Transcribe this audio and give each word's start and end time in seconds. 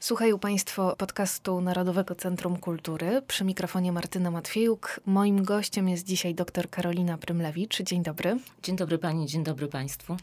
Słuchają 0.00 0.38
Państwo 0.38 0.96
podcastu 0.96 1.60
Narodowego 1.60 2.14
Centrum 2.14 2.56
Kultury. 2.56 3.22
Przy 3.26 3.44
mikrofonie 3.44 3.92
Martyna 3.92 4.30
Matwiejuk. 4.30 5.00
Moim 5.06 5.42
gościem 5.44 5.88
jest 5.88 6.06
dzisiaj 6.06 6.34
dr 6.34 6.70
Karolina 6.70 7.18
Prymlewicz. 7.18 7.82
Dzień 7.82 8.02
dobry. 8.02 8.38
Dzień 8.62 8.76
dobry 8.76 8.98
Pani, 8.98 9.26
dzień 9.26 9.44
dobry 9.44 9.68
Państwu. 9.68 10.16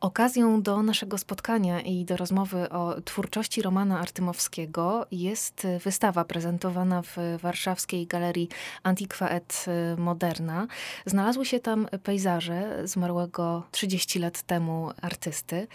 Okazją 0.00 0.62
do 0.62 0.82
naszego 0.82 1.18
spotkania 1.18 1.80
i 1.80 2.04
do 2.04 2.16
rozmowy 2.16 2.70
o 2.70 3.00
twórczości 3.04 3.62
Romana 3.62 4.00
Artymowskiego 4.00 5.06
jest 5.10 5.66
wystawa 5.84 6.24
prezentowana 6.24 7.02
w 7.02 7.16
warszawskiej 7.42 8.06
galerii 8.06 8.48
Antiqua 8.82 9.28
et 9.28 9.66
Moderna. 9.98 10.66
Znalazły 11.06 11.46
się 11.46 11.60
tam 11.60 11.88
pejzaże 12.02 12.88
zmarłego 12.88 13.62
30 13.70 14.18
lat 14.18 14.42
temu 14.42 14.90
artysty. 15.02 15.66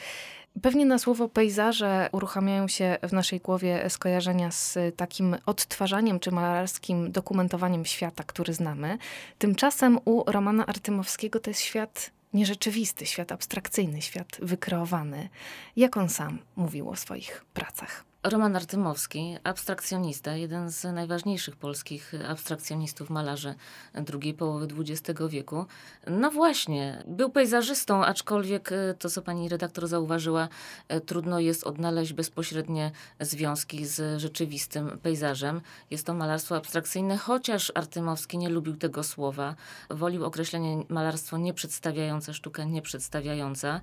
Pewnie 0.62 0.86
na 0.86 0.99
słowo 0.99 1.30
pejzaże 1.30 2.09
uruchamiają 2.12 2.68
się 2.68 2.98
w 3.04 3.13
naszej 3.13 3.40
głowie 3.40 3.90
skojarzenia 3.90 4.52
z 4.52 4.77
takim 4.95 5.35
odtwarzaniem 5.45 6.20
czy 6.20 6.32
malarskim 6.32 7.12
dokumentowaniem 7.12 7.85
świata, 7.85 8.23
który 8.23 8.54
znamy. 8.54 8.98
Tymczasem 9.38 9.99
u 10.05 10.32
Romana 10.32 10.66
Artymowskiego 10.66 11.40
to 11.40 11.49
jest 11.49 11.62
świat 11.62 12.12
nierzeczywisty, 12.34 13.05
świat 13.05 13.32
abstrakcyjny, 13.32 14.02
świat 14.02 14.38
wykreowany. 14.41 15.30
Jak 15.76 15.98
on 15.98 16.09
sam 16.09 16.40
mówił 16.55 16.90
o 16.90 16.96
swoich 16.96 17.46
pracach? 17.54 18.09
Roman 18.23 18.55
Artymowski, 18.55 19.38
abstrakcjonista, 19.44 20.36
jeden 20.36 20.70
z 20.70 20.84
najważniejszych 20.84 21.55
polskich 21.55 22.14
abstrakcjonistów, 22.27 23.10
malarzy 23.10 23.55
drugiej 23.94 24.34
połowy 24.34 24.68
XX 24.80 25.20
wieku. 25.30 25.66
No 26.08 26.32
właśnie, 26.32 27.04
był 27.08 27.30
pejzażystą, 27.30 28.05
aczkolwiek 28.05 28.72
e, 28.72 28.94
to, 28.94 29.10
co 29.10 29.22
pani 29.22 29.50
redaktor 29.50 29.88
zauważyła, 29.88 30.48
e, 30.88 31.02
trudno 31.02 31.40
jest 31.40 31.63
odnaleźć 31.63 32.13
bezpośrednie 32.13 32.91
związki 33.20 33.85
z 33.85 34.21
rzeczywistym 34.21 34.99
pejzażem. 35.04 35.62
Jest 35.91 36.05
to 36.05 36.13
malarstwo 36.13 36.55
abstrakcyjne, 36.55 37.18
chociaż 37.18 37.71
Artymowski 37.76 38.38
nie 38.38 38.49
lubił 38.49 38.77
tego 38.77 39.04
słowa. 39.04 39.55
Wolił 39.90 40.26
określenie 40.26 40.84
malarstwo 40.90 41.38
nieprzedstawiające, 41.38 42.34
sztuka 42.34 42.63
nieprzedstawiająca, 42.63 43.82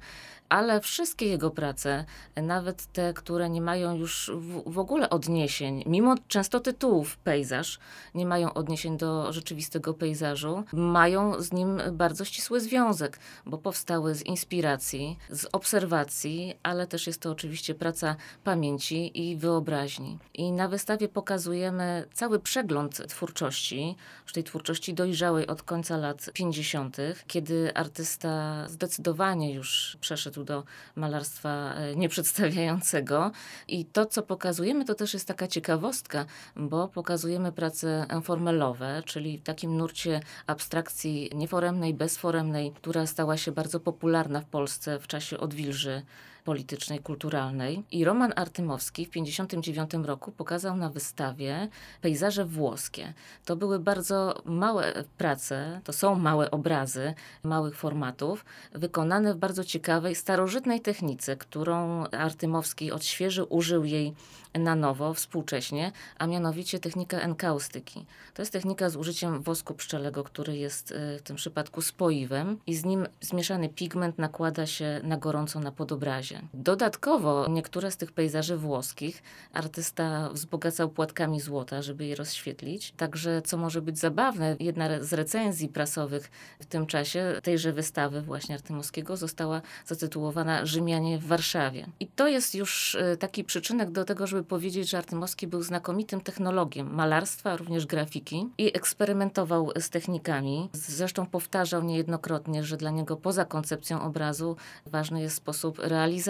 ale 0.48 0.80
wszystkie 0.80 1.26
jego 1.26 1.50
prace, 1.50 2.04
nawet 2.42 2.86
te, 2.86 3.14
które 3.14 3.50
nie 3.50 3.60
mają 3.60 3.96
już 3.96 4.25
w, 4.34 4.72
w 4.72 4.78
ogóle 4.78 5.10
odniesień, 5.10 5.82
mimo 5.86 6.14
często 6.28 6.60
tytułów 6.60 7.16
pejzaż, 7.16 7.78
nie 8.14 8.26
mają 8.26 8.54
odniesień 8.54 8.98
do 8.98 9.32
rzeczywistego 9.32 9.94
pejzażu, 9.94 10.64
mają 10.72 11.42
z 11.42 11.52
nim 11.52 11.80
bardzo 11.92 12.24
ścisły 12.24 12.60
związek, 12.60 13.18
bo 13.46 13.58
powstały 13.58 14.14
z 14.14 14.22
inspiracji, 14.22 15.18
z 15.30 15.46
obserwacji, 15.52 16.54
ale 16.62 16.86
też 16.86 17.06
jest 17.06 17.20
to 17.20 17.30
oczywiście 17.30 17.74
praca 17.74 18.16
pamięci 18.44 19.22
i 19.22 19.36
wyobraźni. 19.36 20.18
I 20.34 20.52
na 20.52 20.68
wystawie 20.68 21.08
pokazujemy 21.08 22.08
cały 22.12 22.40
przegląd 22.40 23.06
twórczości, 23.08 23.96
już 24.22 24.32
tej 24.32 24.44
twórczości 24.44 24.94
dojrzałej 24.94 25.46
od 25.46 25.62
końca 25.62 25.96
lat 25.96 26.30
50., 26.32 26.96
kiedy 27.26 27.74
artysta 27.74 28.64
zdecydowanie 28.68 29.54
już 29.54 29.96
przeszedł 30.00 30.44
do 30.44 30.64
malarstwa 30.96 31.74
e, 31.74 31.96
nieprzedstawiającego 31.96 33.30
i 33.68 33.84
to, 33.84 34.06
co 34.16 34.22
pokazujemy, 34.22 34.84
to 34.84 34.94
też 34.94 35.14
jest 35.14 35.28
taka 35.28 35.48
ciekawostka, 35.48 36.26
bo 36.56 36.88
pokazujemy 36.88 37.52
prace 37.52 38.06
informelowe, 38.14 39.02
czyli 39.06 39.38
w 39.38 39.42
takim 39.42 39.76
nurcie 39.76 40.20
abstrakcji 40.46 41.30
nieforemnej, 41.34 41.94
bezforemnej, 41.94 42.72
która 42.72 43.06
stała 43.06 43.36
się 43.36 43.52
bardzo 43.52 43.80
popularna 43.80 44.40
w 44.40 44.44
Polsce 44.44 44.98
w 44.98 45.06
czasie 45.06 45.38
odwilży 45.38 46.02
politycznej, 46.46 46.98
kulturalnej. 46.98 47.82
I 47.90 48.04
Roman 48.04 48.32
Artymowski 48.36 49.06
w 49.06 49.10
1959 49.10 50.06
roku 50.06 50.32
pokazał 50.32 50.76
na 50.76 50.90
wystawie 50.90 51.68
pejzaże 52.00 52.44
włoskie. 52.44 53.14
To 53.44 53.56
były 53.56 53.78
bardzo 53.78 54.42
małe 54.44 55.04
prace, 55.18 55.80
to 55.84 55.92
są 55.92 56.14
małe 56.14 56.50
obrazy 56.50 57.14
małych 57.42 57.76
formatów, 57.76 58.44
wykonane 58.72 59.34
w 59.34 59.36
bardzo 59.36 59.64
ciekawej, 59.64 60.14
starożytnej 60.14 60.80
technice, 60.80 61.36
którą 61.36 62.04
Artymowski 62.04 62.92
odświeżył, 62.92 63.46
użył 63.50 63.84
jej 63.84 64.14
na 64.58 64.74
nowo, 64.74 65.14
współcześnie, 65.14 65.92
a 66.18 66.26
mianowicie 66.26 66.78
technika 66.78 67.18
enkaustyki. 67.20 68.06
To 68.34 68.42
jest 68.42 68.52
technika 68.52 68.90
z 68.90 68.96
użyciem 68.96 69.42
wosku 69.42 69.74
pszczelego, 69.74 70.24
który 70.24 70.56
jest 70.56 70.90
y, 70.90 71.18
w 71.18 71.22
tym 71.22 71.36
przypadku 71.36 71.82
spoiwem 71.82 72.58
i 72.66 72.74
z 72.74 72.84
nim 72.84 73.06
zmieszany 73.20 73.68
pigment 73.68 74.18
nakłada 74.18 74.66
się 74.66 75.00
na 75.02 75.16
gorąco 75.16 75.60
na 75.60 75.72
podobrazie. 75.72 76.35
Dodatkowo 76.54 77.46
niektóre 77.48 77.90
z 77.90 77.96
tych 77.96 78.12
pejzaży 78.12 78.56
włoskich 78.56 79.22
artysta 79.52 80.30
wzbogacał 80.32 80.88
płatkami 80.88 81.40
złota, 81.40 81.82
żeby 81.82 82.06
je 82.06 82.16
rozświetlić. 82.16 82.92
Także, 82.96 83.42
co 83.42 83.56
może 83.56 83.82
być 83.82 83.98
zabawne, 83.98 84.56
jedna 84.60 85.02
z 85.02 85.12
recenzji 85.12 85.68
prasowych 85.68 86.30
w 86.60 86.66
tym 86.66 86.86
czasie 86.86 87.40
tejże 87.42 87.72
wystawy 87.72 88.22
właśnie 88.22 88.54
Artymowskiego 88.54 89.16
została 89.16 89.62
zatytułowana 89.86 90.66
Rzymianie 90.66 91.18
w 91.18 91.26
Warszawie. 91.26 91.86
I 92.00 92.06
to 92.06 92.28
jest 92.28 92.54
już 92.54 92.94
e, 92.94 93.16
taki 93.16 93.44
przyczynek 93.44 93.90
do 93.90 94.04
tego, 94.04 94.26
żeby 94.26 94.44
powiedzieć, 94.44 94.90
że 94.90 94.98
Artymowski 94.98 95.46
był 95.46 95.62
znakomitym 95.62 96.20
technologiem 96.20 96.94
malarstwa, 96.94 97.56
również 97.56 97.86
grafiki 97.86 98.48
i 98.58 98.76
eksperymentował 98.76 99.70
z 99.76 99.90
technikami. 99.90 100.70
Zresztą 100.72 101.26
powtarzał 101.26 101.82
niejednokrotnie, 101.82 102.64
że 102.64 102.76
dla 102.76 102.90
niego 102.90 103.16
poza 103.16 103.44
koncepcją 103.44 104.02
obrazu 104.02 104.56
ważny 104.86 105.20
jest 105.20 105.36
sposób 105.36 105.78
realizacji 105.78 106.25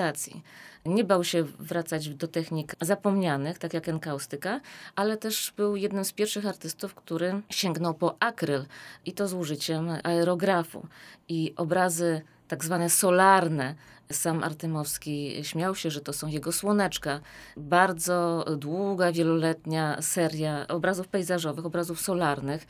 nie 0.86 1.04
bał 1.04 1.24
się 1.24 1.42
wracać 1.42 2.08
do 2.08 2.28
technik 2.28 2.74
zapomnianych, 2.80 3.58
tak 3.58 3.74
jak 3.74 3.88
enkaustyka, 3.88 4.60
ale 4.96 5.16
też 5.16 5.52
był 5.56 5.76
jednym 5.76 6.04
z 6.04 6.12
pierwszych 6.12 6.46
artystów, 6.46 6.94
który 6.94 7.42
sięgnął 7.50 7.94
po 7.94 8.16
akryl 8.20 8.66
i 9.04 9.12
to 9.12 9.28
z 9.28 9.34
użyciem 9.34 9.88
aerografu. 10.04 10.86
I 11.28 11.54
obrazy 11.56 12.22
tak 12.48 12.64
zwane 12.64 12.90
solarne, 12.90 13.74
sam 14.12 14.44
Artymowski 14.44 15.44
śmiał 15.44 15.74
się, 15.74 15.90
że 15.90 16.00
to 16.00 16.12
są 16.12 16.26
jego 16.26 16.52
słoneczka. 16.52 17.20
Bardzo 17.56 18.44
długa, 18.58 19.12
wieloletnia 19.12 20.02
seria 20.02 20.68
obrazów 20.68 21.08
pejzażowych, 21.08 21.66
obrazów 21.66 22.00
solarnych. 22.00 22.66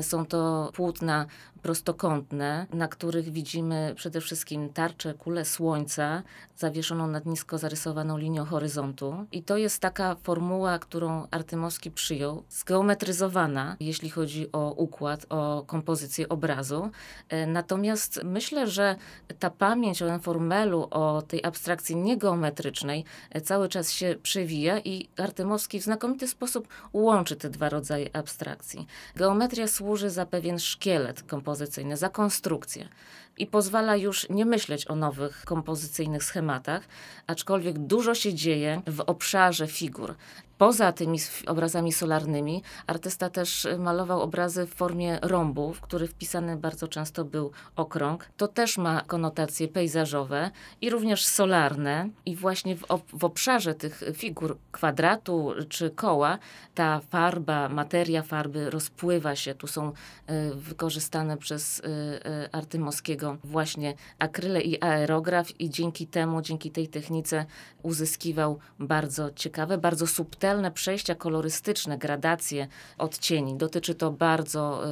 Są 0.00 0.26
to 0.26 0.70
płótna 0.74 1.26
prostokątne, 1.62 2.66
na 2.72 2.88
których 2.88 3.32
widzimy 3.32 3.92
przede 3.96 4.20
wszystkim 4.20 4.68
tarczę, 4.72 5.14
kulę 5.14 5.44
słońca 5.44 6.22
zawieszoną 6.56 7.06
nad 7.06 7.26
nisko 7.26 7.58
zarysowaną 7.58 8.18
linią 8.18 8.44
horyzontu. 8.44 9.26
I 9.32 9.42
to 9.42 9.56
jest 9.56 9.80
taka 9.80 10.16
formuła, 10.22 10.78
którą 10.78 11.26
Artymowski 11.30 11.90
przyjął, 11.90 12.42
zgeometryzowana, 12.48 13.76
jeśli 13.80 14.10
chodzi 14.10 14.52
o 14.52 14.72
układ, 14.72 15.26
o 15.28 15.64
kompozycję 15.66 16.28
obrazu. 16.28 16.90
Natomiast 17.46 18.20
myślę, 18.24 18.66
że 18.66 18.96
ta 19.38 19.50
pamięć 19.50 20.02
o 20.02 20.06
o 20.88 21.22
tej 21.22 21.44
abstrakcji 21.44 21.96
niegeometrycznej 21.96 23.04
e, 23.30 23.40
cały 23.40 23.68
czas 23.68 23.92
się 23.92 24.16
przewija 24.22 24.78
i 24.78 25.08
Artymowski 25.16 25.80
w 25.80 25.82
znakomity 25.82 26.28
sposób 26.28 26.68
łączy 26.92 27.36
te 27.36 27.50
dwa 27.50 27.68
rodzaje 27.68 28.16
abstrakcji. 28.16 28.86
Geometria 29.16 29.68
służy 29.68 30.10
za 30.10 30.26
pewien 30.26 30.58
szkielet 30.58 31.22
kompozycyjny, 31.22 31.96
za 31.96 32.08
konstrukcję 32.08 32.88
i 33.42 33.46
pozwala 33.46 33.96
już 33.96 34.28
nie 34.30 34.46
myśleć 34.46 34.90
o 34.90 34.96
nowych 34.96 35.44
kompozycyjnych 35.44 36.24
schematach, 36.24 36.82
aczkolwiek 37.26 37.78
dużo 37.78 38.14
się 38.14 38.34
dzieje 38.34 38.82
w 38.86 39.00
obszarze 39.00 39.66
figur. 39.66 40.14
Poza 40.60 40.92
tymi 40.92 41.18
obrazami 41.46 41.92
solarnymi, 41.92 42.62
artysta 42.86 43.30
też 43.30 43.68
malował 43.78 44.20
obrazy 44.20 44.66
w 44.66 44.74
formie 44.74 45.18
rąbu, 45.22 45.72
w 45.72 45.80
który 45.80 46.06
wpisany 46.08 46.56
bardzo 46.56 46.88
często 46.88 47.24
był 47.24 47.50
okrąg. 47.76 48.28
To 48.36 48.48
też 48.48 48.78
ma 48.78 49.00
konotacje 49.06 49.68
pejzażowe 49.68 50.50
i 50.80 50.90
również 50.90 51.26
solarne. 51.26 52.08
I 52.26 52.36
właśnie 52.36 52.76
w, 52.76 52.84
w 53.12 53.24
obszarze 53.24 53.74
tych 53.74 54.02
figur 54.14 54.58
kwadratu 54.72 55.52
czy 55.68 55.90
koła 55.90 56.38
ta 56.74 57.00
farba, 57.00 57.68
materia 57.68 58.22
farby 58.22 58.70
rozpływa 58.70 59.36
się. 59.36 59.54
Tu 59.54 59.66
są 59.66 59.92
y, 59.92 60.54
wykorzystane 60.54 61.36
przez 61.36 61.78
y, 61.78 61.82
y, 61.82 62.52
Właśnie 63.44 63.94
akryle 64.18 64.60
i 64.60 64.82
aerograf 64.82 65.60
i 65.60 65.70
dzięki 65.70 66.06
temu, 66.06 66.42
dzięki 66.42 66.70
tej 66.70 66.88
technice 66.88 67.46
uzyskiwał 67.82 68.58
bardzo 68.78 69.30
ciekawe, 69.30 69.78
bardzo 69.78 70.06
subtelne 70.06 70.70
przejścia 70.70 71.14
kolorystyczne, 71.14 71.98
gradacje 71.98 72.68
odcieni. 72.98 73.56
Dotyczy 73.56 73.94
to 73.94 74.10
bardzo 74.10 74.82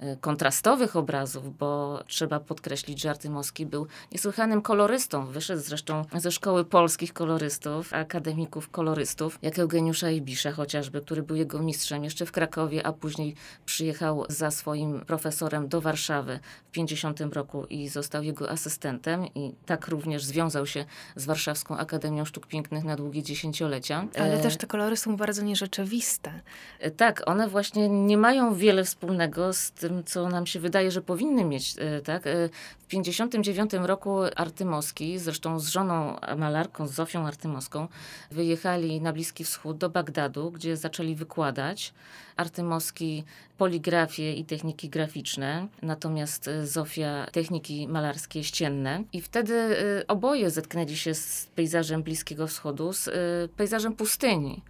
y, 0.00 0.06
y, 0.06 0.16
kontrastowych 0.20 0.96
obrazów, 0.96 1.56
bo 1.56 2.00
trzeba 2.06 2.40
podkreślić, 2.40 3.00
że 3.00 3.10
Artymowski 3.10 3.66
był 3.66 3.86
niesłychanym 4.12 4.62
kolorystą. 4.62 5.26
Wyszedł 5.26 5.62
zresztą 5.62 6.04
ze 6.14 6.32
szkoły 6.32 6.64
polskich 6.64 7.12
kolorystów, 7.12 7.92
akademików 7.92 8.70
kolorystów, 8.70 9.38
jak 9.42 9.58
Eugeniusza 9.58 10.10
Ibisza 10.10 10.52
chociażby, 10.52 11.00
który 11.00 11.22
był 11.22 11.36
jego 11.36 11.58
mistrzem 11.58 12.04
jeszcze 12.04 12.26
w 12.26 12.32
Krakowie, 12.32 12.86
a 12.86 12.92
później 12.92 13.34
przyjechał 13.66 14.24
za 14.28 14.50
swoim 14.50 15.00
profesorem 15.00 15.68
do 15.68 15.80
Warszawy 15.80 16.38
w 16.68 16.70
50 16.70 17.20
roku 17.20 17.66
i 17.76 17.88
został 17.88 18.22
jego 18.22 18.50
asystentem 18.50 19.26
i 19.34 19.52
tak 19.66 19.88
również 19.88 20.24
związał 20.24 20.66
się 20.66 20.84
z 21.16 21.24
Warszawską 21.24 21.76
Akademią 21.76 22.24
Sztuk 22.24 22.46
Pięknych 22.46 22.84
na 22.84 22.96
długie 22.96 23.22
dziesięciolecia. 23.22 24.06
Ale 24.18 24.38
też 24.38 24.56
te 24.56 24.66
kolory 24.66 24.96
są 24.96 25.16
bardzo 25.16 25.42
nierzeczywiste. 25.42 26.40
E, 26.78 26.90
tak, 26.90 27.22
one 27.26 27.48
właśnie 27.48 27.88
nie 27.88 28.18
mają 28.18 28.54
wiele 28.54 28.84
wspólnego 28.84 29.52
z 29.52 29.70
tym, 29.70 30.04
co 30.04 30.28
nam 30.28 30.46
się 30.46 30.60
wydaje, 30.60 30.90
że 30.90 31.02
powinny 31.02 31.44
mieć. 31.44 31.74
E, 31.78 32.00
tak? 32.00 32.26
E, 32.26 32.48
w 32.78 32.86
59 32.86 33.72
roku 33.72 34.18
Artymowski, 34.36 35.18
zresztą 35.18 35.60
z 35.60 35.68
żoną 35.68 36.16
malarką, 36.36 36.86
z 36.86 36.92
Zofią 36.92 37.26
Artymowską, 37.26 37.88
wyjechali 38.30 39.00
na 39.00 39.12
Bliski 39.12 39.44
Wschód 39.44 39.78
do 39.78 39.90
Bagdadu, 39.90 40.50
gdzie 40.50 40.76
zaczęli 40.76 41.14
wykładać. 41.14 41.94
Artymowski 42.36 43.24
poligrafię 43.58 44.32
i 44.32 44.44
techniki 44.44 44.88
graficzne, 44.88 45.68
natomiast 45.82 46.50
Zofia 46.64 47.26
techniki 47.32 47.55
malarskie 47.88 48.44
ścienne. 48.44 49.04
I 49.12 49.20
wtedy 49.20 49.76
oboje 50.08 50.50
zetknęli 50.50 50.96
się 50.96 51.14
z 51.14 51.46
pejzażem 51.54 52.02
Bliskiego 52.02 52.46
Wschodu, 52.46 52.92
z 52.92 53.10
pejzażem 53.52 53.92
pustyni. 53.92 54.62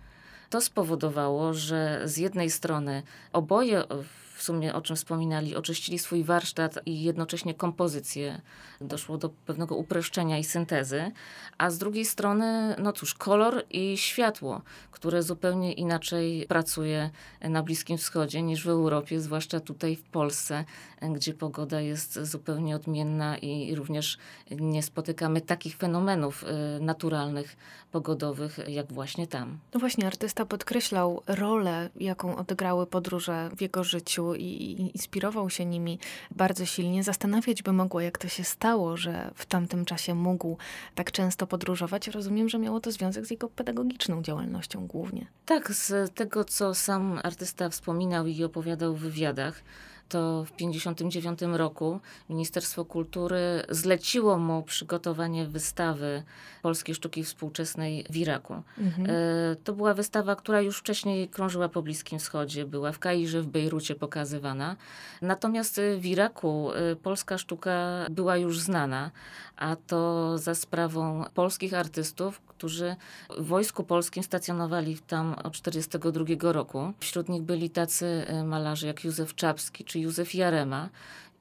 To 0.51 0.61
spowodowało, 0.61 1.55
że 1.55 2.01
z 2.05 2.17
jednej 2.17 2.51
strony 2.51 3.03
oboje 3.33 3.83
w 3.89 4.26
sumie 4.43 4.75
o 4.75 4.81
czym 4.81 4.97
wspominali, 4.97 5.57
oczyścili 5.57 5.99
swój 5.99 6.25
warsztat 6.25 6.79
i 6.87 7.03
jednocześnie 7.03 7.55
kompozycję. 7.55 8.41
Doszło 8.81 9.19
do 9.19 9.29
pewnego 9.29 9.77
uproszczenia 9.77 10.39
i 10.39 10.45
syntezy. 10.45 11.13
A 11.59 11.71
z 11.71 11.79
drugiej 11.79 12.05
strony, 12.05 12.77
no 12.79 12.93
cóż, 12.93 13.15
kolor 13.15 13.65
i 13.71 13.99
światło, 13.99 14.63
które 14.91 15.23
zupełnie 15.23 15.73
inaczej 15.73 16.47
pracuje 16.49 17.11
na 17.41 17.63
Bliskim 17.63 17.99
Wschodzie 17.99 18.43
niż 18.43 18.65
w 18.65 18.69
Europie, 18.69 19.21
zwłaszcza 19.21 19.61
tutaj 19.61 19.97
w 19.97 20.03
Polsce, 20.03 20.65
gdzie 21.03 21.35
pogoda 21.35 21.81
jest 21.81 22.19
zupełnie 22.23 22.77
odmienna 22.77 23.39
i 23.39 23.75
również 23.75 24.19
nie 24.51 24.83
spotykamy 24.83 25.41
takich 25.41 25.77
fenomenów 25.77 26.45
y, 26.45 26.81
naturalnych, 26.81 27.57
pogodowych, 27.93 28.59
jak 28.69 28.93
właśnie 28.93 29.27
tam. 29.27 29.59
No 29.75 29.81
właśnie, 29.81 30.07
artysta 30.07 30.47
podkreślał 30.47 31.23
rolę, 31.27 31.91
jaką 31.97 32.37
odegrały 32.37 32.87
podróże 32.87 33.51
w 33.57 33.61
jego 33.61 33.85
życiu 33.85 34.26
i 34.35 34.91
inspirował 34.95 35.51
się 35.51 35.65
nimi 35.65 35.99
bardzo 36.31 36.67
silnie. 36.67 37.03
Zastanawiać 37.05 37.63
by 37.63 37.73
mogło, 37.73 38.01
jak 38.01 38.19
to 38.19 38.29
się 38.29 38.45
stało, 38.45 38.97
że 38.97 39.31
w 39.35 39.47
tamtym 39.47 39.85
czasie 39.85 40.15
mógł 40.15 40.57
tak 40.95 41.13
często 41.13 41.47
podróżować. 41.47 42.09
Rozumiem, 42.09 42.49
że 42.49 42.59
miało 42.59 42.81
to 42.81 42.93
związek 42.93 43.27
z 43.27 43.31
jego 43.31 43.49
pedagogiczną 43.49 44.23
działalnością 44.23 44.87
głównie. 44.87 45.27
Tak, 45.47 45.73
z 45.73 46.15
tego, 46.15 46.45
co 46.45 46.75
sam 46.75 47.21
artysta 47.23 47.69
wspominał 47.69 48.27
i 48.27 48.45
opowiadał 48.45 48.95
w 48.95 49.01
wywiadach, 49.01 49.63
to 50.09 50.45
w 50.45 50.51
1959 50.51 51.59
roku 51.59 52.01
Ministerstwo 52.31 52.85
Kultury 52.85 53.63
zleciło 53.69 54.39
mu 54.39 54.63
przygotowanie 54.63 55.47
wystawy 55.47 56.23
polskiej 56.63 56.95
sztuki 56.95 57.25
współczesnej 57.25 58.05
w 58.11 58.17
Iraku. 58.17 58.63
Mhm. 58.79 59.07
E, 59.11 59.57
to 59.65 59.73
była 59.73 59.95
wystawa, 59.95 60.37
która 60.37 60.61
już 60.61 60.79
wcześniej 60.79 61.29
krążyła 61.29 61.69
po 61.69 61.83
Bliskim 61.83 62.19
Wschodzie, 62.19 62.67
była 62.67 62.93
w 62.93 62.99
Kairze, 62.99 63.43
w 63.43 63.47
Bejrucie 63.47 63.95
pokazywana. 63.95 64.77
Natomiast 65.23 65.81
w 65.99 66.07
Iraku 66.07 66.73
e, 66.73 66.97
polska 66.97 67.39
sztuka 67.39 68.07
była 68.11 68.37
już 68.37 68.61
znana, 68.61 69.11
a 69.57 69.77
to 69.77 70.39
za 70.39 70.55
sprawą 70.55 71.25
polskich 71.35 71.75
artystów, 71.75 72.41
którzy 72.41 72.97
w 73.39 73.47
Wojsku 73.47 73.85
Polskim 73.85 74.23
stacjonowali 74.23 74.99
tam 74.99 75.33
od 75.33 75.61
1942 75.61 76.53
roku. 76.53 76.93
Wśród 77.01 77.29
nich 77.29 77.43
byli 77.43 77.71
tacy 77.71 78.07
e, 78.27 78.45
malarze 78.45 78.87
jak 78.87 79.05
Józef 79.05 79.35
Czapski 79.35 79.85
czy 79.85 79.96
Józef 79.97 80.35
Jarema. 80.35 80.91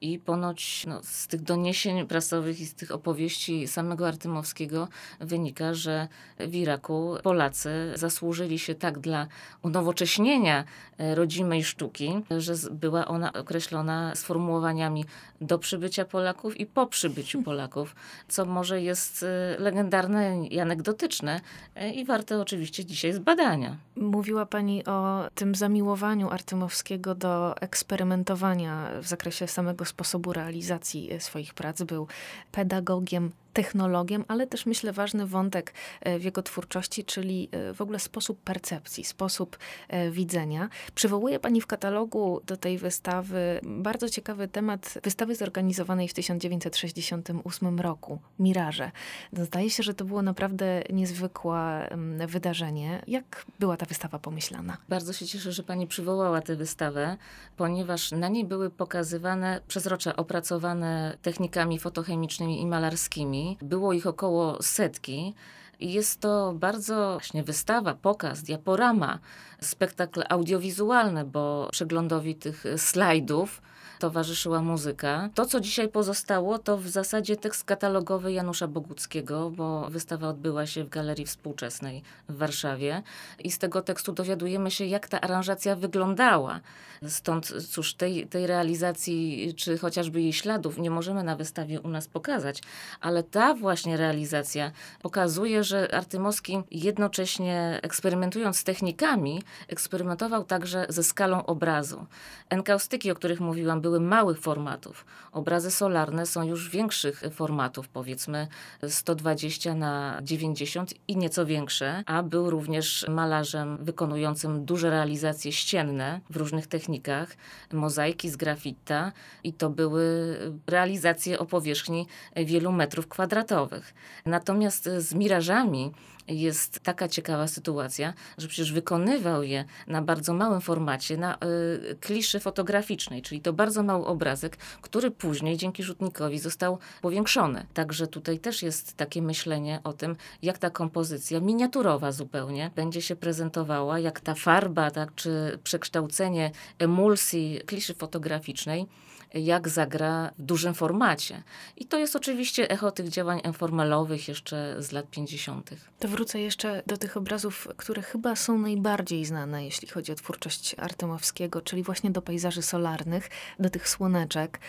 I 0.00 0.18
ponoć 0.18 0.84
no, 0.86 1.00
z 1.02 1.26
tych 1.26 1.42
doniesień 1.42 2.06
prasowych 2.06 2.60
i 2.60 2.66
z 2.66 2.74
tych 2.74 2.92
opowieści 2.92 3.68
samego 3.68 4.08
Artymowskiego 4.08 4.88
wynika, 5.20 5.74
że 5.74 6.08
w 6.38 6.54
Iraku 6.54 7.16
Polacy 7.22 7.70
zasłużyli 7.94 8.58
się 8.58 8.74
tak 8.74 8.98
dla 8.98 9.26
unowocześnienia 9.62 10.64
e, 10.98 11.14
rodzimej 11.14 11.64
sztuki, 11.64 12.22
że 12.38 12.54
była 12.70 13.08
ona 13.08 13.32
określona 13.32 14.14
sformułowaniami 14.14 15.04
do 15.40 15.58
przybycia 15.58 16.04
Polaków 16.04 16.60
i 16.60 16.66
po 16.66 16.86
przybyciu 16.86 17.42
Polaków, 17.42 17.94
co 18.28 18.44
może 18.44 18.82
jest 18.82 19.22
e, 19.22 19.56
legendarne 19.58 20.46
i 20.46 20.60
anegdotyczne 20.60 21.40
e, 21.74 21.90
i 21.90 22.04
warte 22.04 22.40
oczywiście 22.40 22.84
dzisiaj 22.84 23.12
zbadania. 23.12 23.76
Mówiła 23.96 24.46
Pani 24.46 24.84
o 24.84 25.28
tym 25.34 25.54
zamiłowaniu 25.54 26.30
Artymowskiego 26.30 27.14
do 27.14 27.56
eksperymentowania 27.60 28.88
w 29.02 29.06
zakresie 29.06 29.46
samego 29.46 29.85
sposobu 29.88 30.32
realizacji 30.32 31.12
e, 31.12 31.20
swoich 31.20 31.54
prac. 31.54 31.82
Był 31.82 32.06
pedagogiem, 32.52 33.32
technologiem, 33.56 34.24
ale 34.28 34.46
też 34.46 34.66
myślę 34.66 34.92
ważny 34.92 35.26
wątek 35.26 35.74
e, 36.00 36.18
w 36.18 36.24
jego 36.24 36.42
twórczości, 36.42 37.04
czyli 37.04 37.48
e, 37.52 37.74
w 37.74 37.80
ogóle 37.80 37.98
sposób 37.98 38.42
percepcji, 38.42 39.04
sposób 39.04 39.58
e, 39.88 40.10
widzenia. 40.10 40.68
Przywołuje 40.94 41.38
pani 41.40 41.60
w 41.60 41.66
katalogu 41.66 42.40
do 42.46 42.56
tej 42.56 42.78
wystawy 42.78 43.60
bardzo 43.62 44.08
ciekawy 44.08 44.48
temat 44.48 44.98
wystawy 45.02 45.34
zorganizowanej 45.34 46.08
w 46.08 46.14
1968 46.14 47.80
roku, 47.80 48.18
Miraże. 48.38 48.90
Zdaje 49.32 49.70
się, 49.70 49.82
że 49.82 49.94
to 49.94 50.04
było 50.04 50.22
naprawdę 50.22 50.82
niezwykłe 50.90 51.88
wydarzenie. 52.28 53.02
Jak 53.06 53.46
była 53.60 53.76
ta 53.76 53.86
wystawa 53.86 54.18
pomyślana? 54.18 54.76
Bardzo 54.88 55.12
się 55.12 55.26
cieszę, 55.26 55.52
że 55.52 55.62
pani 55.62 55.86
przywołała 55.86 56.40
tę 56.40 56.56
wystawę, 56.56 57.16
ponieważ 57.56 58.12
na 58.12 58.28
niej 58.28 58.44
były 58.44 58.70
pokazywane 58.70 59.60
przezrocze 59.68 60.16
opracowane 60.16 61.16
technikami 61.22 61.78
fotochemicznymi 61.78 62.60
i 62.60 62.66
malarskimi 62.66 63.45
było 63.62 63.92
ich 63.92 64.06
około 64.06 64.62
setki. 64.62 65.34
Jest 65.80 66.20
to 66.20 66.52
bardzo 66.56 67.10
właśnie 67.10 67.42
wystawa, 67.42 67.94
pokaz, 67.94 68.42
diaporama, 68.42 69.18
spektakl 69.60 70.22
audiowizualny, 70.28 71.24
bo 71.24 71.68
przeglądowi 71.72 72.34
tych 72.34 72.64
slajdów 72.76 73.62
towarzyszyła 73.98 74.62
muzyka. 74.62 75.30
To, 75.34 75.46
co 75.46 75.60
dzisiaj 75.60 75.88
pozostało, 75.88 76.58
to 76.58 76.76
w 76.76 76.88
zasadzie 76.88 77.36
tekst 77.36 77.64
katalogowy 77.64 78.32
Janusza 78.32 78.68
Boguckiego, 78.68 79.50
bo 79.50 79.90
wystawa 79.90 80.28
odbyła 80.28 80.66
się 80.66 80.84
w 80.84 80.88
Galerii 80.88 81.26
Współczesnej 81.26 82.02
w 82.28 82.36
Warszawie 82.36 83.02
i 83.38 83.50
z 83.50 83.58
tego 83.58 83.82
tekstu 83.82 84.12
dowiadujemy 84.12 84.70
się, 84.70 84.84
jak 84.84 85.08
ta 85.08 85.20
aranżacja 85.20 85.76
wyglądała. 85.76 86.60
Stąd, 87.08 87.52
cóż, 87.70 87.94
tej, 87.94 88.26
tej 88.26 88.46
realizacji, 88.46 89.54
czy 89.56 89.78
chociażby 89.78 90.22
jej 90.22 90.32
śladów 90.32 90.78
nie 90.78 90.90
możemy 90.90 91.24
na 91.24 91.36
wystawie 91.36 91.80
u 91.80 91.88
nas 91.88 92.08
pokazać, 92.08 92.62
ale 93.00 93.22
ta 93.22 93.54
właśnie 93.54 93.96
realizacja 93.96 94.72
pokazuje, 95.02 95.64
że 95.64 95.94
Artymowski 95.94 96.62
jednocześnie 96.70 97.80
eksperymentując 97.82 98.58
z 98.58 98.64
technikami, 98.64 99.42
eksperymentował 99.68 100.44
także 100.44 100.86
ze 100.88 101.02
skalą 101.02 101.46
obrazu. 101.46 102.06
Enkaustyki, 102.50 103.10
o 103.10 103.14
których 103.14 103.40
mówiłam, 103.40 103.75
były 103.80 104.00
małych 104.00 104.40
formatów. 104.40 105.06
Obrazy 105.32 105.70
solarne 105.70 106.26
są 106.26 106.42
już 106.42 106.70
większych 106.70 107.22
formatów, 107.30 107.88
powiedzmy 107.88 108.48
120 108.88 109.74
na 109.74 110.20
90 110.22 110.94
i 111.08 111.16
nieco 111.16 111.46
większe, 111.46 112.02
a 112.06 112.22
był 112.22 112.50
również 112.50 113.06
malarzem 113.08 113.84
wykonującym 113.84 114.64
duże 114.64 114.90
realizacje 114.90 115.52
ścienne 115.52 116.20
w 116.30 116.36
różnych 116.36 116.66
technikach, 116.66 117.36
mozaiki 117.72 118.30
z 118.30 118.36
grafitta 118.36 119.12
i 119.44 119.52
to 119.52 119.70
były 119.70 120.36
realizacje 120.66 121.38
o 121.38 121.46
powierzchni 121.46 122.06
wielu 122.36 122.72
metrów 122.72 123.08
kwadratowych. 123.08 123.94
Natomiast 124.26 124.88
z 124.98 125.14
mirażami 125.14 125.92
jest 126.28 126.80
taka 126.80 127.08
ciekawa 127.08 127.46
sytuacja, 127.46 128.14
że 128.38 128.48
przecież 128.48 128.72
wykonywał 128.72 129.42
je 129.42 129.64
na 129.86 130.02
bardzo 130.02 130.34
małym 130.34 130.60
formacie, 130.60 131.16
na 131.16 131.34
y, 131.34 131.96
kliszy 132.00 132.40
fotograficznej, 132.40 133.22
czyli 133.22 133.40
to 133.40 133.52
bardzo 133.52 133.82
mały 133.82 134.06
obrazek, 134.06 134.56
który 134.56 135.10
później 135.10 135.56
dzięki 135.56 135.82
rzutnikowi 135.82 136.38
został 136.38 136.78
powiększony. 137.02 137.66
Także 137.74 138.06
tutaj 138.06 138.38
też 138.38 138.62
jest 138.62 138.96
takie 138.96 139.22
myślenie 139.22 139.80
o 139.84 139.92
tym, 139.92 140.16
jak 140.42 140.58
ta 140.58 140.70
kompozycja, 140.70 141.40
miniaturowa 141.40 142.12
zupełnie, 142.12 142.70
będzie 142.76 143.02
się 143.02 143.16
prezentowała, 143.16 143.98
jak 143.98 144.20
ta 144.20 144.34
farba, 144.34 144.90
tak, 144.90 145.14
czy 145.14 145.58
przekształcenie 145.64 146.50
emulsji 146.78 147.60
kliszy 147.66 147.94
fotograficznej 147.94 148.86
jak 149.34 149.68
zagra 149.68 150.30
w 150.38 150.42
dużym 150.42 150.74
formacie. 150.74 151.42
I 151.76 151.86
to 151.86 151.98
jest 151.98 152.16
oczywiście 152.16 152.70
echo 152.70 152.90
tych 152.90 153.08
działań 153.08 153.40
informalowych 153.44 154.28
jeszcze 154.28 154.76
z 154.82 154.92
lat 154.92 155.10
50. 155.10 155.70
To 155.98 156.08
wrócę 156.08 156.40
jeszcze 156.40 156.82
do 156.86 156.96
tych 156.96 157.16
obrazów, 157.16 157.68
które 157.76 158.02
chyba 158.02 158.36
są 158.36 158.58
najbardziej 158.58 159.24
znane, 159.24 159.64
jeśli 159.64 159.88
chodzi 159.88 160.12
o 160.12 160.14
twórczość 160.14 160.74
Artemowskiego, 160.78 161.60
czyli 161.60 161.82
właśnie 161.82 162.10
do 162.10 162.22
pejzaży 162.22 162.62
solarnych, 162.62 163.28
do 163.58 163.70
tych 163.70 163.88
słoneczek, 163.88 164.60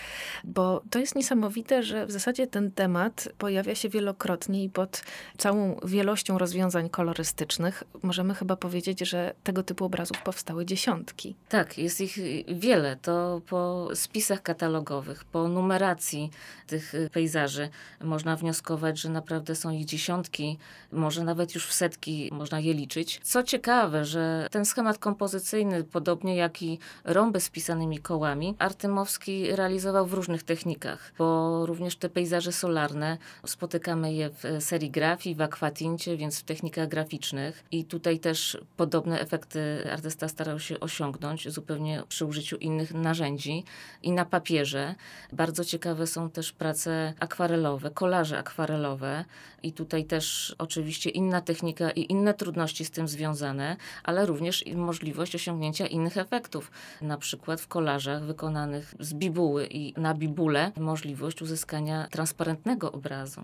bo 0.44 0.84
to 0.90 1.00
jest 1.00 1.16
niesamowite, 1.16 1.84
że 1.84 2.06
w 2.06 2.12
zasadzie 2.12 2.48
ten 2.48 2.72
temat 2.72 3.30
pojawia 3.38 3.76
się 3.76 3.90
wielokrotnie 3.90 4.64
i 4.64 4.70
pod 4.70 5.04
całą 5.38 5.80
wielością 5.86 6.38
rozwiązań 6.38 6.90
kolorystycznych 6.90 7.84
możemy 8.04 8.36
chyba 8.36 8.56
powiedzieć, 8.56 9.00
że 9.00 9.34
tego 9.44 9.64
typu 9.64 9.86
obrazów 9.86 10.22
powstały 10.22 10.66
dziesiątki. 10.66 11.36
Tak, 11.50 11.78
jest 11.78 12.02
ich 12.02 12.18
wiele. 12.48 12.96
To 13.02 13.42
po 13.50 13.90
spisach 13.94 14.42
katalogowych, 14.58 15.26
po 15.26 15.48
numeracji 15.48 16.32
tych 16.68 16.94
pejzaży 17.12 17.70
można 18.02 18.36
wnioskować, 18.36 19.00
że 19.00 19.10
naprawdę 19.10 19.56
są 19.56 19.72
ich 19.72 19.86
dziesiątki, 19.86 20.58
może 20.92 21.24
nawet 21.24 21.56
już 21.56 21.68
w 21.68 21.74
setki 21.74 22.30
można 22.34 22.60
je 22.60 22.74
liczyć. 22.74 23.20
Co 23.24 23.44
ciekawe, 23.44 24.06
że 24.06 24.48
ten 24.52 24.66
schemat 24.66 24.98
kompozycyjny, 24.98 25.84
podobnie 25.84 26.36
jak 26.36 26.62
i 26.62 26.80
rąby 27.04 27.40
z 27.40 27.50
pisanymi 27.50 28.00
kołami, 28.00 28.56
Artymowski 28.60 29.56
realizował 29.56 30.06
w 30.06 30.14
różnych 30.14 30.44
technikach, 30.44 31.14
bo 31.18 31.66
również 31.66 31.96
te 31.96 32.10
pejzaże 32.10 32.52
solarne 32.52 33.18
spotykamy 33.46 34.14
je 34.14 34.30
w 34.30 34.64
serigrafii, 34.64 35.36
w 35.36 35.42
akwatincie, 35.42 36.18
więc 36.18 36.40
w 36.40 36.44
technikach 36.44 36.88
graficznych 36.88 37.64
i 37.72 37.86
tutaj 37.86 38.20
też 38.20 38.58
podobne 38.78 39.20
efekty 39.20 39.92
artysta 39.92 40.28
starał 40.28 40.60
się 40.60 40.80
osiągnąć 40.80 41.50
zupełnie 41.50 42.04
przy 42.10 42.26
użyciu 42.26 42.58
innych 42.58 42.94
narzędzi 42.94 43.64
i 44.04 44.12
na 44.12 44.26
papierze. 44.38 44.96
Bardzo 45.34 45.66
ciekawe 45.66 46.08
są 46.08 46.30
też 46.30 46.52
prace 46.52 47.14
akwarelowe, 47.20 47.92
kolaże 47.92 48.38
akwarelowe 48.38 49.26
i 49.64 49.74
tutaj 49.74 50.06
też 50.06 50.56
oczywiście 50.58 51.10
inna 51.10 51.42
technika 51.42 51.92
i 51.92 52.12
inne 52.12 52.34
trudności 52.34 52.86
z 52.86 52.92
tym 52.92 53.08
związane, 53.08 53.78
ale 54.04 54.26
również 54.26 54.66
możliwość 54.76 55.36
osiągnięcia 55.36 55.88
innych 55.88 56.18
efektów. 56.18 56.72
Na 57.02 57.18
przykład 57.18 57.62
w 57.62 57.68
kolażach 57.68 58.24
wykonanych 58.24 58.94
z 59.00 59.14
bibuły 59.14 59.68
i 59.68 59.94
na 59.98 60.14
bibule 60.14 60.72
możliwość 60.78 61.42
uzyskania 61.42 62.08
transparentnego 62.12 62.92
obrazu. 62.92 63.42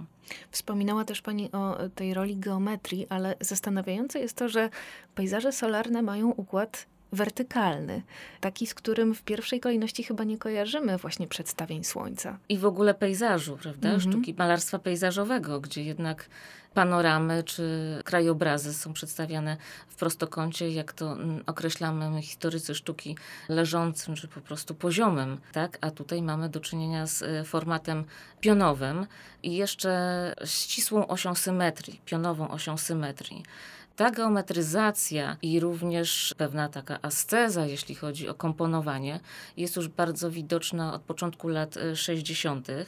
Wspominała 0.52 1.06
też 1.06 1.22
Pani 1.22 1.52
o 1.52 1.78
tej 1.96 2.14
roli 2.14 2.38
geometrii, 2.38 3.08
ale 3.10 3.36
zastanawiające 3.40 4.20
jest 4.20 4.38
to, 4.38 4.50
że 4.50 4.70
pejzaże 5.16 5.52
solarne 5.52 6.02
mają 6.02 6.30
układ 6.30 6.93
wertykalny, 7.14 8.02
taki, 8.42 8.68
z 8.68 8.74
którym 8.74 9.16
w 9.16 9.22
pierwszej 9.22 9.60
kolejności 9.60 10.04
chyba 10.04 10.24
nie 10.24 10.38
kojarzymy 10.38 10.98
właśnie 10.98 11.28
przedstawień 11.28 11.84
słońca. 11.84 12.38
I 12.50 12.58
w 12.58 12.66
ogóle 12.66 12.94
pejzażu, 12.94 13.58
prawda? 13.58 13.90
Mhm. 13.90 14.12
Sztuki 14.12 14.36
malarstwa 14.38 14.80
pejzażowego, 14.80 15.60
gdzie 15.60 15.84
jednak 15.84 16.30
panoramy 16.74 17.44
czy 17.44 18.00
krajobrazy 18.06 18.74
są 18.74 18.94
przedstawiane 18.94 19.58
w 19.88 19.96
prostokącie, 19.96 20.70
jak 20.70 20.94
to 20.94 21.12
mm, 21.14 21.44
określamy 21.46 22.10
my 22.10 22.22
historycy 22.22 22.76
sztuki, 22.76 23.18
leżącym 23.50 24.16
czy 24.16 24.28
po 24.28 24.42
prostu 24.42 24.76
poziomym, 24.76 25.38
tak? 25.52 25.78
A 25.82 25.92
tutaj 25.92 26.22
mamy 26.22 26.50
do 26.50 26.60
czynienia 26.60 27.08
z 27.08 27.22
e, 27.22 27.44
formatem 27.44 28.04
pionowym 28.40 29.08
i 29.44 29.56
jeszcze 29.56 30.34
ścisłą 30.46 31.08
osią 31.08 31.36
symetrii, 31.36 32.02
pionową 32.06 32.50
osią 32.50 32.78
symetrii. 32.78 33.44
Ta 33.96 34.12
geometryzacja 34.12 35.38
i 35.42 35.60
również 35.60 36.36
pewna 36.38 36.70
taka 36.70 37.00
asceza, 37.02 37.66
jeśli 37.66 37.96
chodzi 37.96 38.30
o 38.30 38.34
komponowanie, 38.34 39.20
jest 39.58 39.76
już 39.76 39.88
bardzo 39.88 40.32
widoczna 40.32 40.94
od 40.94 41.02
początku 41.02 41.48
lat 41.48 41.76
60. 41.96 42.70
E, 42.70 42.86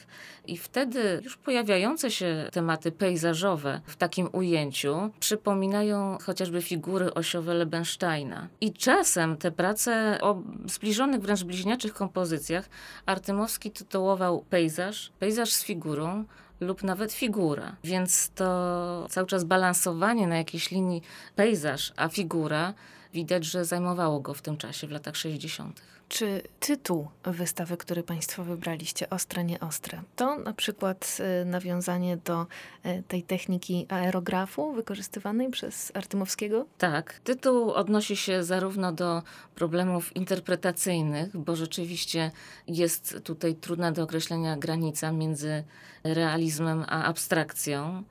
i 0.47 0.57
wtedy 0.57 1.21
już 1.23 1.37
pojawiające 1.37 2.11
się 2.11 2.49
tematy 2.51 2.91
pejzażowe 2.91 3.81
w 3.85 3.95
takim 3.95 4.29
ujęciu 4.31 5.11
przypominają 5.19 6.17
chociażby 6.25 6.61
figury 6.61 7.13
osiowe 7.13 7.53
Lebensteina. 7.53 8.47
I 8.61 8.73
czasem 8.73 9.37
te 9.37 9.51
prace 9.51 10.17
o 10.21 10.41
zbliżonych, 10.65 11.21
wręcz 11.21 11.43
bliźniaczych 11.43 11.93
kompozycjach 11.93 12.69
Artymowski 13.05 13.71
tytułował 13.71 14.45
pejzaż, 14.49 15.11
pejzaż 15.19 15.53
z 15.53 15.63
figurą, 15.63 16.25
lub 16.59 16.83
nawet 16.83 17.13
figura. 17.13 17.75
Więc 17.83 18.29
to 18.35 19.07
cały 19.09 19.27
czas 19.27 19.43
balansowanie 19.43 20.27
na 20.27 20.37
jakiejś 20.37 20.71
linii 20.71 21.01
pejzaż, 21.35 21.93
a 21.95 22.09
figura 22.09 22.73
widać, 23.13 23.45
że 23.45 23.65
zajmowało 23.65 24.19
go 24.19 24.33
w 24.33 24.41
tym 24.41 24.57
czasie, 24.57 24.87
w 24.87 24.91
latach 24.91 25.15
60. 25.15 25.81
Czy 26.09 26.41
tytuł 26.59 27.07
wystawy, 27.23 27.77
który 27.77 28.03
Państwo 28.03 28.43
wybraliście, 28.43 29.09
Ostre, 29.09 29.43
nie 29.43 29.59
ostre, 29.59 30.01
to 30.15 30.39
na 30.39 30.53
przykład 30.53 31.17
y, 31.41 31.45
nawiązanie 31.45 32.17
do 32.17 32.47
y, 32.85 33.03
tej 33.07 33.23
techniki 33.23 33.85
aerografu 33.89 34.73
wykorzystywanej 34.73 35.49
przez 35.49 35.91
Artymowskiego? 35.93 36.65
Tak. 36.77 37.19
Tytuł 37.23 37.71
odnosi 37.71 38.15
się 38.15 38.43
zarówno 38.43 38.91
do 38.91 39.23
problemów 39.55 40.15
interpretacyjnych, 40.15 41.37
bo 41.37 41.55
rzeczywiście 41.55 42.31
jest 42.67 43.19
tutaj 43.23 43.55
trudna 43.55 43.91
do 43.91 44.03
określenia 44.03 44.57
granica 44.57 45.11
między 45.11 45.63
realizmem 46.03 46.85
a 46.87 47.03
abstrakcją 47.03 48.03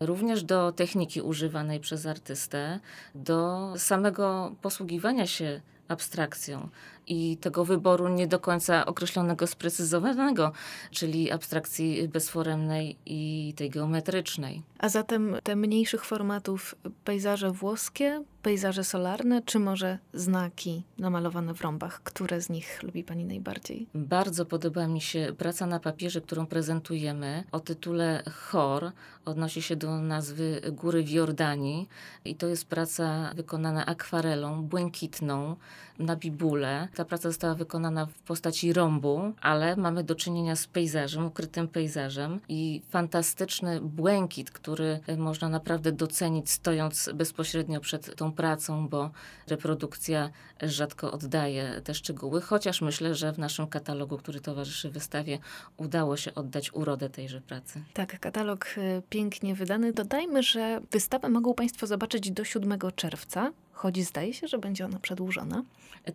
również 0.00 0.44
do 0.44 0.72
techniki 0.72 1.20
używanej 1.20 1.80
przez 1.80 2.06
artystę, 2.06 2.80
do 3.14 3.72
samego 3.76 4.54
posługiwania 4.62 5.26
się 5.26 5.60
abstrakcją 5.88 6.68
i 7.06 7.36
tego 7.36 7.64
wyboru 7.64 8.08
nie 8.08 8.26
do 8.26 8.38
końca 8.38 8.86
określonego, 8.86 9.46
sprecyzowanego, 9.46 10.52
czyli 10.90 11.30
abstrakcji 11.30 12.08
bezforemnej 12.08 12.96
i 13.06 13.54
tej 13.56 13.70
geometrycznej. 13.70 14.62
A 14.78 14.88
zatem 14.88 15.36
te 15.42 15.56
mniejszych 15.56 16.04
formatów 16.04 16.74
pejzaże 17.04 17.50
włoskie, 17.50 18.22
pejzaże 18.42 18.84
solarne, 18.84 19.42
czy 19.42 19.58
może 19.58 19.98
znaki 20.14 20.82
namalowane 20.98 21.54
w 21.54 21.60
rąbach? 21.60 22.02
Które 22.02 22.40
z 22.40 22.50
nich 22.50 22.82
lubi 22.82 23.04
Pani 23.04 23.24
najbardziej? 23.24 23.86
Bardzo 23.94 24.46
podoba 24.46 24.86
mi 24.86 25.00
się 25.00 25.32
praca 25.38 25.66
na 25.66 25.80
papierze, 25.80 26.20
którą 26.20 26.46
prezentujemy 26.46 27.44
o 27.52 27.60
tytule 27.60 28.22
Chor. 28.32 28.92
Odnosi 29.24 29.62
się 29.62 29.76
do 29.76 29.98
nazwy 29.98 30.60
Góry 30.72 31.02
w 31.02 31.10
Jordanii 31.10 31.88
i 32.24 32.34
to 32.34 32.46
jest 32.46 32.64
praca 32.64 33.32
wykonana 33.36 33.86
akwarelą 33.86 34.62
błękitną 34.62 35.56
na 35.98 36.16
bibule. 36.16 36.88
Ta 36.94 37.04
praca 37.04 37.28
została 37.28 37.54
wykonana 37.54 38.06
w 38.06 38.18
postaci 38.18 38.72
rąbu, 38.72 39.32
ale 39.40 39.76
mamy 39.76 40.04
do 40.04 40.14
czynienia 40.14 40.56
z 40.56 40.66
pejzażem, 40.66 41.26
ukrytym 41.26 41.68
pejzażem 41.68 42.40
i 42.48 42.82
fantastyczny 42.90 43.80
błękit, 43.80 44.50
który 44.50 45.00
można 45.18 45.48
naprawdę 45.48 45.92
docenić 45.92 46.50
stojąc 46.50 47.10
bezpośrednio 47.14 47.80
przed 47.80 48.16
tą 48.16 48.32
pracą, 48.32 48.88
bo 48.88 49.10
reprodukcja 49.48 50.30
rzadko 50.62 51.12
oddaje 51.12 51.80
te 51.84 51.94
szczegóły, 51.94 52.40
chociaż 52.40 52.80
myślę, 52.80 53.14
że 53.14 53.32
w 53.32 53.38
naszym 53.38 53.66
katalogu, 53.66 54.18
który 54.18 54.40
towarzyszy 54.40 54.90
wystawie, 54.90 55.38
udało 55.76 56.16
się 56.16 56.34
oddać 56.34 56.74
urodę 56.74 57.10
tejże 57.10 57.40
pracy. 57.40 57.82
Tak, 57.94 58.20
katalog 58.20 58.66
y, 58.78 59.02
pięknie 59.08 59.54
wydany. 59.54 59.92
Dodajmy, 59.92 60.42
że 60.42 60.80
wystawę 60.90 61.28
mogą 61.28 61.54
Państwo 61.54 61.86
zobaczyć 61.86 62.30
do 62.30 62.44
7 62.44 62.78
czerwca 62.96 63.52
choć 63.72 64.04
zdaje 64.04 64.34
się, 64.34 64.48
że 64.48 64.58
będzie 64.58 64.84
ona 64.84 64.98
przedłużona. 64.98 65.62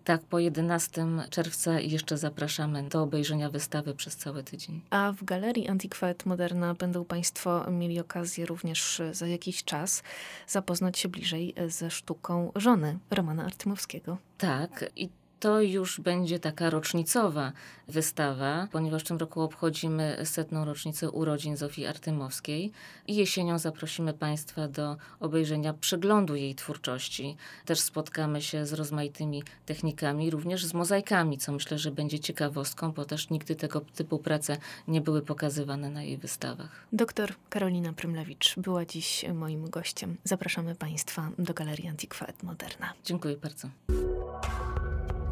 Tak, 0.03 0.21
po 0.21 0.39
11 0.39 1.05
czerwca 1.29 1.79
jeszcze 1.79 2.17
zapraszamy 2.17 2.83
do 2.83 3.03
obejrzenia 3.03 3.49
wystawy 3.49 3.95
przez 3.95 4.15
cały 4.15 4.43
tydzień. 4.43 4.81
A 4.89 5.11
w 5.11 5.23
Galerii 5.23 5.67
Antiquaet 5.67 6.25
Moderna 6.25 6.73
będą 6.73 7.05
Państwo 7.05 7.71
mieli 7.71 7.99
okazję 7.99 8.45
również 8.45 9.01
za 9.11 9.27
jakiś 9.27 9.63
czas 9.63 10.03
zapoznać 10.47 10.99
się 10.99 11.09
bliżej 11.09 11.53
ze 11.67 11.91
sztuką 11.91 12.51
żony 12.55 12.97
Romana 13.11 13.45
Artymowskiego. 13.45 14.17
Tak, 14.37 14.85
i 14.95 15.09
to 15.39 15.61
już 15.61 15.99
będzie 16.01 16.39
taka 16.39 16.69
rocznicowa 16.69 17.51
wystawa, 17.87 18.67
ponieważ 18.71 19.03
w 19.03 19.07
tym 19.07 19.17
roku 19.17 19.41
obchodzimy 19.41 20.17
setną 20.23 20.65
rocznicę 20.65 21.11
urodzin 21.11 21.57
Zofii 21.57 21.85
Artymowskiej 21.85 22.71
i 23.07 23.15
jesienią 23.15 23.59
zaprosimy 23.59 24.13
Państwa 24.13 24.67
do 24.67 24.97
obejrzenia 25.19 25.73
przeglądu 25.73 26.35
jej 26.35 26.55
twórczości. 26.55 27.37
Też 27.65 27.79
spotkamy 27.79 28.41
się 28.41 28.65
z 28.65 28.73
rozmaitymi 28.73 29.43
technikami, 29.65 30.29
również 30.29 30.65
z 30.65 30.73
mozaikami, 30.73 31.37
co 31.37 31.51
myślę, 31.51 31.77
że 31.77 31.91
będzie 31.91 32.19
ciekawostką, 32.19 32.91
bo 32.91 33.05
też 33.05 33.29
nigdy 33.29 33.55
tego 33.55 33.81
typu 33.81 34.19
prace 34.19 34.57
nie 34.87 35.01
były 35.01 35.21
pokazywane 35.21 35.89
na 35.89 36.03
jej 36.03 36.17
wystawach. 36.17 36.87
Doktor 36.93 37.33
Karolina 37.49 37.93
Prymlewicz 37.93 38.55
była 38.57 38.85
dziś 38.85 39.25
moim 39.33 39.69
gościem. 39.69 40.17
Zapraszamy 40.23 40.75
Państwa 40.75 41.31
do 41.39 41.53
Galerii 41.53 41.87
Antiquaet 41.87 42.43
Moderna. 42.43 42.93
Dziękuję 43.03 43.37
bardzo. 43.37 43.69